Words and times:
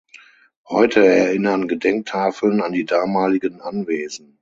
Heute 0.67 1.05
erinnern 1.05 1.67
Gedenktafeln 1.67 2.63
an 2.63 2.71
die 2.71 2.85
damaligen 2.85 3.61
Anwesen. 3.61 4.39